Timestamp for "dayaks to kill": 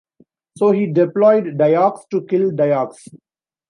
1.59-2.49